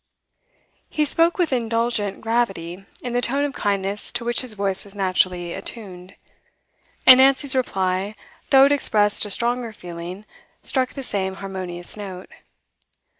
[0.89, 4.95] He spoke with indulgent gravity, in the tone of kindness to which his voice was
[4.95, 6.15] naturally attuned.
[7.05, 8.15] And Nancy's reply,
[8.49, 10.25] though it expressed a stronger feeling,
[10.63, 12.29] struck the same harmonious note.